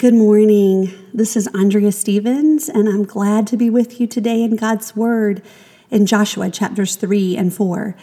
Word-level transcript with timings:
Good 0.00 0.14
morning. 0.14 0.94
This 1.12 1.36
is 1.36 1.46
Andrea 1.48 1.92
Stephens, 1.92 2.70
and 2.70 2.88
I'm 2.88 3.04
glad 3.04 3.46
to 3.48 3.56
be 3.58 3.68
with 3.68 4.00
you 4.00 4.06
today 4.06 4.42
in 4.42 4.56
God's 4.56 4.96
Word 4.96 5.42
in 5.90 6.06
Joshua 6.06 6.48
chapters 6.48 6.96
3 6.96 7.36
and 7.36 7.52
4. 7.52 7.94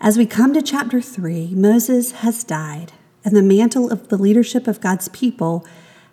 As 0.00 0.16
we 0.16 0.24
come 0.24 0.54
to 0.54 0.62
chapter 0.62 1.00
3, 1.00 1.48
Moses 1.56 2.12
has 2.12 2.44
died, 2.44 2.92
and 3.24 3.34
the 3.34 3.42
mantle 3.42 3.90
of 3.90 4.06
the 4.06 4.16
leadership 4.16 4.68
of 4.68 4.80
God's 4.80 5.08
people 5.08 5.66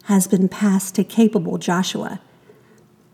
has 0.06 0.26
been 0.26 0.50
passed 0.50 0.96
to 0.96 1.04
capable 1.04 1.60
Joshua. 1.60 2.20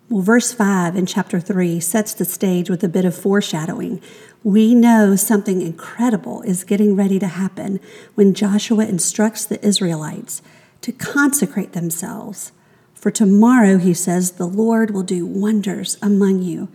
Well, 0.08 0.22
verse 0.22 0.54
5 0.54 0.96
in 0.96 1.06
chapter 1.06 1.42
3 1.42 1.82
sets 1.82 2.14
the 2.14 2.24
stage 2.24 2.70
with 2.70 2.82
a 2.82 2.88
bit 2.88 3.04
of 3.04 3.14
foreshadowing. 3.14 4.02
We 4.42 4.74
know 4.74 5.18
something 5.18 5.62
incredible 5.62 6.44
is 6.44 6.64
getting 6.64 6.96
ready 6.96 7.20
to 7.20 7.28
happen 7.28 7.82
when 8.16 8.34
Joshua 8.34 8.86
instructs 8.86 9.46
the 9.46 9.62
Israelites 9.68 10.42
to 10.82 10.92
consecrate 10.92 11.74
themselves. 11.74 12.52
For 12.94 13.12
tomorrow, 13.12 13.78
he 13.78 13.94
says, 13.94 14.32
the 14.32 14.46
Lord 14.46 14.92
will 14.92 15.04
do 15.04 15.26
wonders 15.26 15.98
among 16.02 16.42
you. 16.42 16.70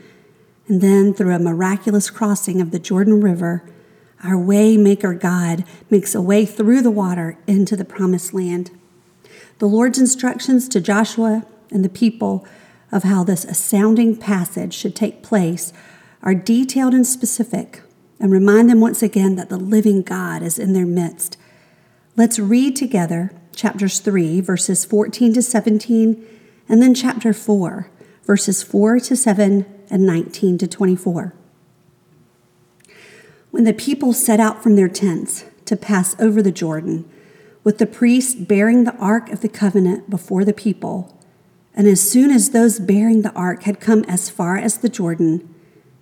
And 0.66 0.80
then, 0.80 1.12
through 1.12 1.34
a 1.34 1.38
miraculous 1.38 2.08
crossing 2.08 2.60
of 2.60 2.70
the 2.70 2.78
Jordan 2.78 3.20
River, 3.20 3.62
our 4.22 4.36
waymaker 4.36 5.18
God 5.18 5.64
makes 5.90 6.14
a 6.14 6.22
way 6.22 6.46
through 6.46 6.80
the 6.80 6.90
water 6.90 7.36
into 7.46 7.76
the 7.76 7.84
promised 7.84 8.32
land. 8.32 8.70
The 9.58 9.68
Lord's 9.68 9.98
instructions 9.98 10.66
to 10.68 10.80
Joshua 10.80 11.46
and 11.70 11.84
the 11.84 11.90
people 11.90 12.46
of 12.90 13.02
how 13.02 13.22
this 13.22 13.44
astounding 13.44 14.16
passage 14.16 14.72
should 14.72 14.96
take 14.96 15.22
place 15.22 15.72
are 16.22 16.34
detailed 16.34 16.94
and 16.94 17.06
specific 17.06 17.82
and 18.18 18.32
remind 18.32 18.70
them 18.70 18.80
once 18.80 19.02
again 19.02 19.36
that 19.36 19.50
the 19.50 19.58
living 19.58 20.00
God 20.00 20.42
is 20.42 20.58
in 20.58 20.72
their 20.72 20.86
midst. 20.86 21.36
Let's 22.16 22.38
read 22.38 22.76
together 22.76 23.32
chapters 23.54 24.00
3, 24.00 24.40
verses 24.40 24.84
14 24.84 25.34
to 25.34 25.42
17, 25.42 26.26
and 26.68 26.82
then 26.82 26.94
chapter 26.94 27.32
4, 27.32 27.90
verses 28.24 28.62
4 28.62 29.00
to 29.00 29.16
7 29.16 29.66
and 29.90 30.06
19 30.06 30.58
to 30.58 30.66
24. 30.66 31.34
When 33.50 33.64
the 33.64 33.72
people 33.72 34.12
set 34.12 34.40
out 34.40 34.62
from 34.62 34.76
their 34.76 34.88
tents 34.88 35.44
to 35.66 35.76
pass 35.76 36.18
over 36.20 36.42
the 36.42 36.52
Jordan, 36.52 37.08
with 37.62 37.78
the 37.78 37.86
priest 37.86 38.46
bearing 38.46 38.84
the 38.84 38.96
ark 38.96 39.30
of 39.30 39.40
the 39.40 39.48
covenant 39.48 40.10
before 40.10 40.44
the 40.44 40.52
people, 40.52 41.18
and 41.74 41.86
as 41.86 42.08
soon 42.08 42.30
as 42.30 42.50
those 42.50 42.78
bearing 42.78 43.22
the 43.22 43.32
ark 43.32 43.62
had 43.62 43.80
come 43.80 44.04
as 44.04 44.28
far 44.28 44.56
as 44.56 44.78
the 44.78 44.88
Jordan, 44.88 45.54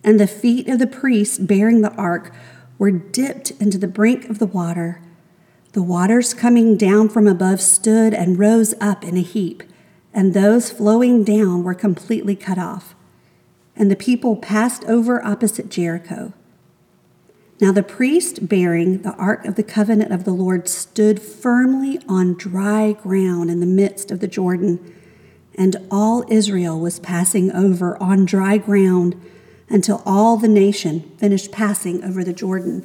and 0.04 0.18
the 0.18 0.26
feet 0.26 0.68
of 0.68 0.78
the 0.78 0.86
priest 0.86 1.46
bearing 1.46 1.80
the 1.80 1.94
ark 1.94 2.34
were 2.78 2.90
dipped 2.90 3.52
into 3.52 3.78
the 3.78 3.86
brink 3.86 4.28
of 4.28 4.38
the 4.38 4.46
water, 4.46 5.00
the 5.72 5.82
waters 5.82 6.34
coming 6.34 6.76
down 6.76 7.08
from 7.08 7.26
above 7.26 7.60
stood 7.60 8.12
and 8.12 8.38
rose 8.38 8.74
up 8.80 9.04
in 9.04 9.16
a 9.16 9.22
heap, 9.22 9.62
and 10.12 10.34
those 10.34 10.70
flowing 10.70 11.24
down 11.24 11.64
were 11.64 11.74
completely 11.74 12.36
cut 12.36 12.58
off. 12.58 12.94
And 13.74 13.90
the 13.90 13.96
people 13.96 14.36
passed 14.36 14.84
over 14.84 15.24
opposite 15.24 15.70
Jericho. 15.70 16.34
Now 17.58 17.72
the 17.72 17.82
priest 17.82 18.48
bearing 18.48 19.00
the 19.00 19.14
ark 19.14 19.46
of 19.46 19.54
the 19.54 19.62
covenant 19.62 20.12
of 20.12 20.24
the 20.24 20.32
Lord 20.32 20.68
stood 20.68 21.22
firmly 21.22 22.00
on 22.06 22.34
dry 22.34 22.92
ground 22.92 23.50
in 23.50 23.60
the 23.60 23.66
midst 23.66 24.10
of 24.10 24.20
the 24.20 24.28
Jordan, 24.28 24.94
and 25.54 25.76
all 25.90 26.24
Israel 26.28 26.78
was 26.78 26.98
passing 26.98 27.50
over 27.52 28.00
on 28.02 28.26
dry 28.26 28.58
ground 28.58 29.18
until 29.70 30.02
all 30.04 30.36
the 30.36 30.48
nation 30.48 31.12
finished 31.16 31.50
passing 31.50 32.04
over 32.04 32.22
the 32.22 32.34
Jordan. 32.34 32.84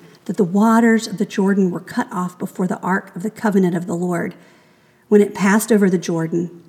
that 0.25 0.37
the 0.37 0.43
waters 0.43 1.07
of 1.07 1.17
the 1.17 1.25
Jordan 1.25 1.71
were 1.71 1.79
cut 1.79 2.07
off 2.11 2.37
before 2.37 2.67
the 2.67 2.79
ark 2.79 3.15
of 3.15 3.23
the 3.23 3.31
covenant 3.31 3.75
of 3.75 3.87
the 3.87 3.95
Lord 3.95 4.35
when 5.07 5.21
it 5.21 5.35
passed 5.35 5.71
over 5.71 5.89
the 5.89 5.97
Jordan. 5.97 6.63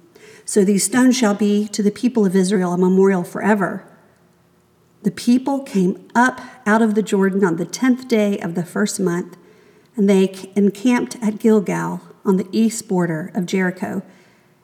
So 0.45 0.65
these 0.65 0.85
stones 0.85 1.17
shall 1.17 1.35
be 1.35 1.69
to 1.69 1.83
the 1.83 1.91
people 1.91 2.27
of 2.27 2.35
Israel 2.35 2.73
a 2.73 2.79
memorial 2.79 3.25
forever. 3.25 3.85
The 5.03 5.11
people 5.11 5.61
came 5.61 6.09
up 6.15 6.41
out 6.67 6.83
of 6.83 6.95
the 6.95 7.03
Jordan 7.03 7.45
on 7.45 7.57
the 7.57 7.65
tenth 7.65 8.09
day 8.09 8.39
of 8.39 8.55
the 8.55 8.65
first 8.65 8.99
month, 8.99 9.37
and 9.97 10.09
they 10.09 10.51
encamped 10.57 11.17
at 11.23 11.39
Gilgal 11.39 12.01
on 12.25 12.37
the 12.37 12.49
east 12.53 12.89
border 12.89 13.31
of 13.35 13.47
Jericho. 13.47 14.03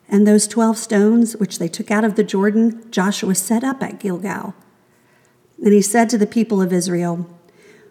And 0.08 0.26
those 0.26 0.48
twelve 0.48 0.78
stones 0.78 1.36
which 1.36 1.58
they 1.58 1.68
took 1.68 1.90
out 1.90 2.04
of 2.04 2.14
the 2.14 2.24
Jordan, 2.24 2.90
Joshua 2.90 3.34
set 3.34 3.62
up 3.62 3.82
at 3.82 4.00
Gilgal. 4.00 4.54
And 5.62 5.74
he 5.74 5.82
said 5.82 6.08
to 6.10 6.18
the 6.18 6.26
people 6.26 6.62
of 6.62 6.72
Israel, 6.72 7.28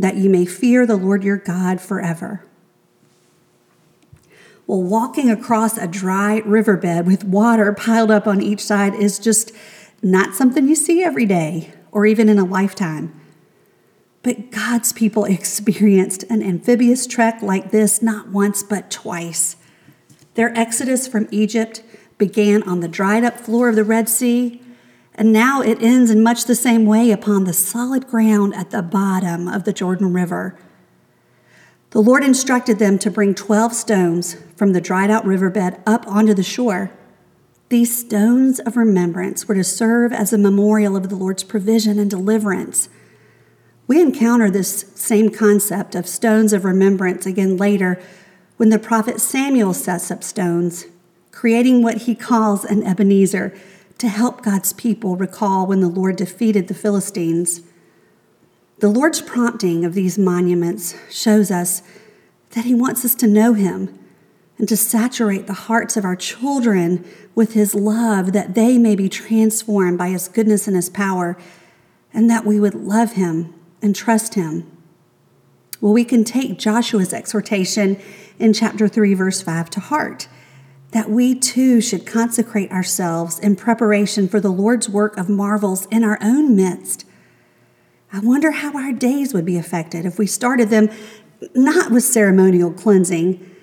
that 0.00 0.16
you 0.16 0.30
may 0.30 0.44
fear 0.44 0.86
the 0.86 0.96
Lord 0.96 1.24
your 1.24 1.36
God 1.36 1.80
forever. 1.80 2.44
Well, 4.66 4.82
walking 4.82 5.30
across 5.30 5.78
a 5.78 5.86
dry 5.88 6.42
riverbed 6.44 7.06
with 7.06 7.24
water 7.24 7.72
piled 7.72 8.10
up 8.10 8.26
on 8.26 8.42
each 8.42 8.60
side 8.60 8.94
is 8.94 9.18
just 9.18 9.50
not 10.02 10.34
something 10.34 10.68
you 10.68 10.74
see 10.74 11.02
every 11.02 11.26
day 11.26 11.72
or 11.90 12.06
even 12.06 12.28
in 12.28 12.38
a 12.38 12.44
lifetime. 12.44 13.18
But 14.22 14.50
God's 14.50 14.92
people 14.92 15.24
experienced 15.24 16.22
an 16.24 16.42
amphibious 16.42 17.06
trek 17.06 17.40
like 17.42 17.70
this 17.70 18.02
not 18.02 18.28
once 18.28 18.62
but 18.62 18.90
twice. 18.90 19.56
Their 20.34 20.56
exodus 20.56 21.08
from 21.08 21.28
Egypt 21.30 21.82
began 22.18 22.62
on 22.64 22.80
the 22.80 22.88
dried 22.88 23.24
up 23.24 23.38
floor 23.38 23.70
of 23.70 23.76
the 23.76 23.84
Red 23.84 24.08
Sea 24.08 24.62
and 25.18 25.32
now 25.32 25.60
it 25.60 25.82
ends 25.82 26.12
in 26.12 26.22
much 26.22 26.44
the 26.44 26.54
same 26.54 26.86
way 26.86 27.10
upon 27.10 27.42
the 27.42 27.52
solid 27.52 28.06
ground 28.06 28.54
at 28.54 28.70
the 28.70 28.82
bottom 28.82 29.48
of 29.48 29.64
the 29.64 29.72
Jordan 29.72 30.12
River. 30.12 30.56
The 31.90 32.00
Lord 32.00 32.22
instructed 32.22 32.78
them 32.78 33.00
to 33.00 33.10
bring 33.10 33.34
12 33.34 33.72
stones 33.72 34.36
from 34.54 34.72
the 34.72 34.80
dried 34.80 35.10
out 35.10 35.26
riverbed 35.26 35.80
up 35.84 36.06
onto 36.06 36.34
the 36.34 36.44
shore. 36.44 36.92
These 37.68 37.98
stones 37.98 38.60
of 38.60 38.76
remembrance 38.76 39.48
were 39.48 39.56
to 39.56 39.64
serve 39.64 40.12
as 40.12 40.32
a 40.32 40.38
memorial 40.38 40.96
of 40.96 41.08
the 41.08 41.16
Lord's 41.16 41.42
provision 41.42 41.98
and 41.98 42.08
deliverance. 42.08 42.88
We 43.88 44.00
encounter 44.00 44.50
this 44.50 44.84
same 44.94 45.30
concept 45.30 45.96
of 45.96 46.06
stones 46.06 46.52
of 46.52 46.64
remembrance 46.64 47.26
again 47.26 47.56
later 47.56 48.00
when 48.56 48.68
the 48.68 48.78
prophet 48.78 49.20
Samuel 49.20 49.74
sets 49.74 50.12
up 50.12 50.22
stones, 50.22 50.84
creating 51.32 51.82
what 51.82 52.02
he 52.02 52.14
calls 52.14 52.64
an 52.64 52.84
Ebenezer 52.84 53.52
to 53.98 54.08
help 54.08 54.42
God's 54.42 54.72
people 54.72 55.16
recall 55.16 55.66
when 55.66 55.80
the 55.80 55.88
Lord 55.88 56.16
defeated 56.16 56.68
the 56.68 56.74
Philistines. 56.74 57.62
The 58.78 58.88
Lord's 58.88 59.20
prompting 59.20 59.84
of 59.84 59.94
these 59.94 60.16
monuments 60.16 60.94
shows 61.10 61.50
us 61.50 61.82
that 62.50 62.64
He 62.64 62.74
wants 62.74 63.04
us 63.04 63.16
to 63.16 63.26
know 63.26 63.54
Him 63.54 63.98
and 64.56 64.68
to 64.68 64.76
saturate 64.76 65.46
the 65.46 65.52
hearts 65.52 65.96
of 65.96 66.04
our 66.04 66.16
children 66.16 67.04
with 67.34 67.54
His 67.54 67.74
love, 67.74 68.32
that 68.32 68.54
they 68.54 68.78
may 68.78 68.94
be 68.94 69.08
transformed 69.08 69.98
by 69.98 70.08
His 70.08 70.28
goodness 70.28 70.66
and 70.66 70.76
His 70.76 70.88
power, 70.88 71.36
and 72.12 72.30
that 72.30 72.44
we 72.44 72.60
would 72.60 72.74
love 72.74 73.12
Him 73.12 73.52
and 73.82 73.94
trust 73.94 74.34
Him. 74.34 74.70
Well, 75.80 75.92
we 75.92 76.04
can 76.04 76.24
take 76.24 76.58
Joshua's 76.58 77.12
exhortation 77.12 78.00
in 78.38 78.52
chapter 78.52 78.88
3, 78.88 79.14
verse 79.14 79.40
5 79.40 79.70
to 79.70 79.80
heart 79.80 80.28
that 80.92 81.10
we 81.10 81.34
too 81.34 81.80
should 81.80 82.06
consecrate 82.06 82.70
ourselves 82.70 83.38
in 83.38 83.56
preparation 83.56 84.28
for 84.28 84.40
the 84.40 84.50
Lord's 84.50 84.88
work 84.88 85.16
of 85.16 85.28
marvels 85.28 85.86
in 85.86 86.02
our 86.02 86.18
own 86.22 86.56
midst. 86.56 87.04
I 88.12 88.20
wonder 88.20 88.52
how 88.52 88.76
our 88.76 88.92
days 88.92 89.34
would 89.34 89.44
be 89.44 89.58
affected 89.58 90.06
if 90.06 90.18
we 90.18 90.26
started 90.26 90.70
them 90.70 90.88
not 91.54 91.92
with 91.92 92.04
ceremonial 92.04 92.72
cleansing, 92.72 93.54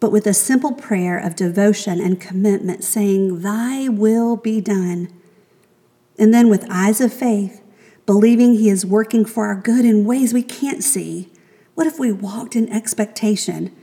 but 0.00 0.10
with 0.10 0.26
a 0.26 0.34
simple 0.34 0.72
prayer 0.72 1.16
of 1.16 1.36
devotion 1.36 2.00
and 2.00 2.20
commitment, 2.20 2.82
saying, 2.82 3.42
Thy 3.42 3.88
will 3.88 4.36
be 4.36 4.60
done. 4.60 5.08
And 6.18 6.34
then 6.34 6.50
with 6.50 6.66
eyes 6.68 7.00
of 7.00 7.12
faith, 7.12 7.62
believing 8.04 8.54
He 8.54 8.68
is 8.68 8.84
working 8.84 9.24
for 9.24 9.46
our 9.46 9.54
good 9.54 9.84
in 9.84 10.04
ways 10.04 10.34
we 10.34 10.42
can't 10.42 10.82
see. 10.82 11.32
What 11.74 11.86
if 11.86 11.98
we 11.98 12.10
walked 12.10 12.56
in 12.56 12.70
expectation, 12.70 13.74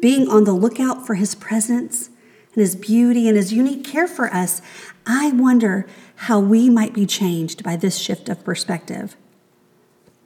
being 0.00 0.28
on 0.28 0.44
the 0.44 0.52
lookout 0.52 1.06
for 1.06 1.14
His 1.14 1.34
presence 1.34 2.10
and 2.54 2.60
His 2.60 2.76
beauty 2.76 3.28
and 3.28 3.36
His 3.36 3.52
unique 3.52 3.84
care 3.84 4.08
for 4.08 4.32
us? 4.32 4.62
I 5.06 5.32
wonder 5.32 5.86
how 6.16 6.40
we 6.40 6.70
might 6.70 6.94
be 6.94 7.06
changed 7.06 7.62
by 7.62 7.76
this 7.76 7.98
shift 7.98 8.28
of 8.28 8.44
perspective. 8.44 9.16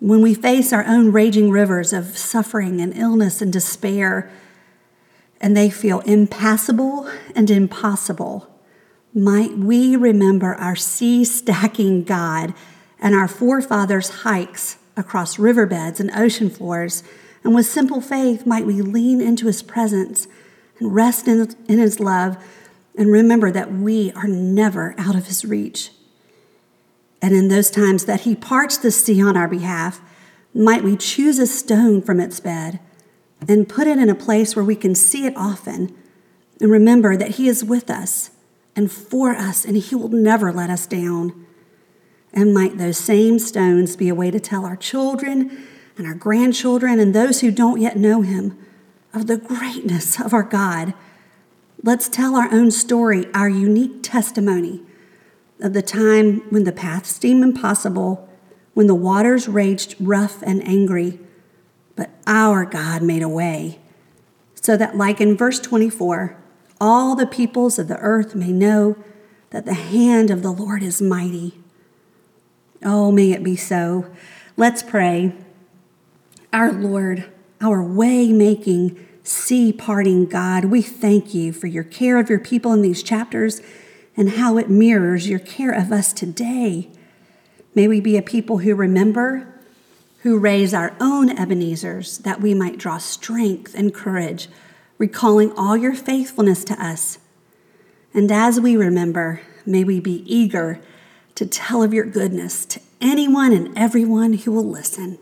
When 0.00 0.22
we 0.22 0.34
face 0.34 0.72
our 0.72 0.84
own 0.86 1.10
raging 1.10 1.50
rivers 1.50 1.92
of 1.92 2.16
suffering 2.16 2.80
and 2.80 2.96
illness 2.96 3.42
and 3.42 3.52
despair, 3.52 4.30
and 5.40 5.56
they 5.56 5.70
feel 5.70 6.00
impassable 6.00 7.10
and 7.34 7.50
impossible, 7.50 8.48
might 9.14 9.56
we 9.58 9.96
remember 9.96 10.54
our 10.54 10.76
sea 10.76 11.24
stacking 11.24 12.04
God 12.04 12.54
and 13.00 13.14
our 13.14 13.28
forefathers' 13.28 14.10
hikes 14.22 14.76
across 14.96 15.38
riverbeds 15.38 16.00
and 16.00 16.10
ocean 16.12 16.50
floors, 16.50 17.02
and 17.42 17.54
with 17.54 17.66
simple 17.66 18.00
faith 18.00 18.46
might 18.46 18.66
we 18.66 18.82
lean 18.82 19.20
into 19.20 19.46
his 19.46 19.62
presence 19.62 20.28
and 20.78 20.94
rest 20.94 21.28
in, 21.28 21.54
in 21.68 21.78
his 21.78 22.00
love 22.00 22.42
and 22.96 23.12
remember 23.12 23.50
that 23.50 23.72
we 23.72 24.12
are 24.12 24.26
never 24.26 24.94
out 24.98 25.14
of 25.14 25.26
his 25.26 25.44
reach. 25.44 25.90
And 27.22 27.34
in 27.34 27.48
those 27.48 27.70
times 27.70 28.04
that 28.04 28.20
he 28.20 28.34
parts 28.34 28.76
the 28.76 28.90
sea 28.90 29.22
on 29.22 29.36
our 29.36 29.48
behalf, 29.48 30.00
might 30.54 30.82
we 30.82 30.96
choose 30.96 31.38
a 31.38 31.46
stone 31.46 32.02
from 32.02 32.20
its 32.20 32.40
bed 32.40 32.80
and 33.46 33.68
put 33.68 33.86
it 33.86 33.98
in 33.98 34.08
a 34.08 34.14
place 34.14 34.56
where 34.56 34.64
we 34.64 34.74
can 34.74 34.94
see 34.94 35.26
it 35.26 35.36
often 35.36 35.94
and 36.60 36.70
remember 36.70 37.16
that 37.16 37.32
He 37.32 37.48
is 37.48 37.64
with 37.64 37.90
us 37.90 38.30
and 38.74 38.90
for 38.90 39.30
us 39.30 39.64
and 39.64 39.76
He 39.76 39.94
will 39.94 40.08
never 40.08 40.52
let 40.52 40.70
us 40.70 40.86
down. 40.86 41.46
And 42.32 42.52
might 42.52 42.78
those 42.78 42.98
same 42.98 43.38
stones 43.38 43.96
be 43.96 44.08
a 44.08 44.14
way 44.14 44.30
to 44.30 44.40
tell 44.40 44.64
our 44.64 44.76
children 44.76 45.66
and 45.96 46.06
our 46.06 46.14
grandchildren 46.14 46.98
and 46.98 47.14
those 47.14 47.40
who 47.40 47.50
don't 47.50 47.80
yet 47.80 47.96
know 47.96 48.22
Him 48.22 48.58
of 49.14 49.26
the 49.26 49.36
greatness 49.36 50.20
of 50.20 50.32
our 50.32 50.42
God. 50.42 50.94
Let's 51.82 52.08
tell 52.08 52.36
our 52.36 52.52
own 52.52 52.70
story, 52.70 53.26
our 53.34 53.48
unique 53.48 54.02
testimony 54.02 54.82
of 55.60 55.72
the 55.72 55.82
time 55.82 56.40
when 56.50 56.64
the 56.64 56.72
path 56.72 57.06
seemed 57.06 57.42
impossible, 57.42 58.28
when 58.74 58.86
the 58.86 58.94
waters 58.94 59.48
raged 59.48 59.96
rough 59.98 60.42
and 60.42 60.66
angry 60.66 61.18
but 61.98 62.10
our 62.28 62.64
God 62.64 63.02
made 63.02 63.22
a 63.22 63.28
way. 63.28 63.80
So 64.54 64.76
that, 64.76 64.96
like 64.96 65.20
in 65.20 65.36
verse 65.36 65.58
24, 65.58 66.36
all 66.80 67.16
the 67.16 67.26
peoples 67.26 67.76
of 67.76 67.88
the 67.88 67.98
earth 67.98 68.36
may 68.36 68.52
know 68.52 68.96
that 69.50 69.64
the 69.64 69.74
hand 69.74 70.30
of 70.30 70.42
the 70.42 70.52
Lord 70.52 70.80
is 70.84 71.02
mighty. 71.02 71.58
Oh, 72.84 73.10
may 73.10 73.32
it 73.32 73.42
be 73.42 73.56
so. 73.56 74.08
Let's 74.56 74.84
pray. 74.84 75.32
Our 76.52 76.70
Lord, 76.70 77.28
our 77.60 77.82
way 77.82 78.32
making, 78.32 79.06
sea 79.22 79.72
parting 79.72 80.26
God, 80.26 80.66
we 80.66 80.82
thank 80.82 81.34
you 81.34 81.52
for 81.52 81.66
your 81.66 81.84
care 81.84 82.18
of 82.18 82.30
your 82.30 82.38
people 82.38 82.72
in 82.72 82.82
these 82.82 83.02
chapters 83.02 83.60
and 84.16 84.30
how 84.30 84.58
it 84.58 84.68
mirrors 84.70 85.28
your 85.28 85.38
care 85.38 85.72
of 85.72 85.92
us 85.92 86.12
today. 86.12 86.90
May 87.74 87.88
we 87.88 88.00
be 88.00 88.16
a 88.16 88.22
people 88.22 88.58
who 88.58 88.74
remember 88.74 89.46
who 90.22 90.38
raise 90.38 90.74
our 90.74 90.96
own 91.00 91.28
Ebenezers 91.30 92.18
that 92.18 92.40
we 92.40 92.52
might 92.54 92.78
draw 92.78 92.98
strength 92.98 93.74
and 93.74 93.94
courage, 93.94 94.48
recalling 94.98 95.52
all 95.52 95.76
your 95.76 95.94
faithfulness 95.94 96.64
to 96.64 96.84
us. 96.84 97.18
And 98.12 98.32
as 98.32 98.60
we 98.60 98.76
remember, 98.76 99.42
may 99.64 99.84
we 99.84 100.00
be 100.00 100.24
eager 100.26 100.80
to 101.36 101.46
tell 101.46 101.82
of 101.82 101.94
your 101.94 102.04
goodness 102.04 102.64
to 102.66 102.80
anyone 103.00 103.52
and 103.52 103.76
everyone 103.78 104.32
who 104.32 104.50
will 104.50 104.68
listen. 104.68 105.18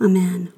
Amen. 0.00 0.52